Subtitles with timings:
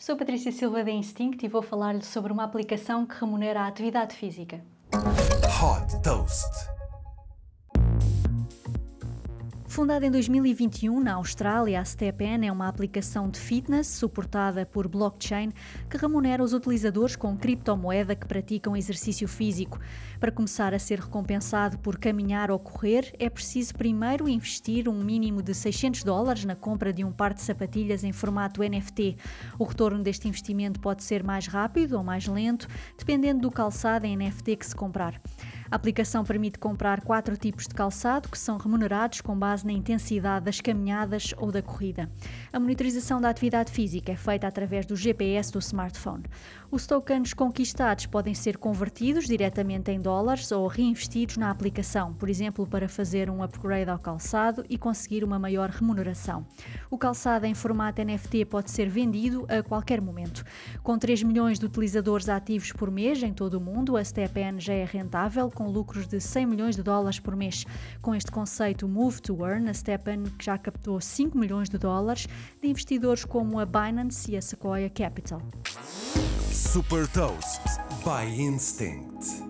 [0.00, 4.16] Sou Patrícia Silva da Instinct e vou falar-lhe sobre uma aplicação que remunera a atividade
[4.16, 4.64] física.
[4.94, 6.79] Hot Toast.
[9.70, 15.52] Fundada em 2021 na Austrália, a StepN é uma aplicação de fitness suportada por blockchain
[15.88, 19.78] que remunera os utilizadores com criptomoeda que praticam exercício físico.
[20.18, 25.40] Para começar a ser recompensado por caminhar ou correr, é preciso primeiro investir um mínimo
[25.40, 29.16] de 600 dólares na compra de um par de sapatilhas em formato NFT.
[29.56, 32.66] O retorno deste investimento pode ser mais rápido ou mais lento,
[32.98, 35.14] dependendo do calçado em NFT que se comprar.
[35.70, 40.44] A aplicação permite comprar quatro tipos de calçado que são remunerados com base na intensidade
[40.44, 42.10] das caminhadas ou da corrida.
[42.52, 46.24] A monitorização da atividade física é feita através do GPS do smartphone.
[46.72, 52.66] Os tokens conquistados podem ser convertidos diretamente em dólares ou reinvestidos na aplicação, por exemplo,
[52.66, 56.44] para fazer um upgrade ao calçado e conseguir uma maior remuneração.
[56.90, 60.44] O calçado em formato NFT pode ser vendido a qualquer momento.
[60.82, 64.72] Com 3 milhões de utilizadores ativos por mês em todo o mundo, a StepN já
[64.72, 67.66] é rentável com lucros de 100 milhões de dólares por mês.
[68.00, 72.26] Com este conceito Move to Earn, a Stepan já captou 5 milhões de dólares
[72.62, 75.42] de investidores como a Binance e a Sequoia Capital.
[76.50, 77.60] Super Toast
[78.02, 79.49] by Instinct.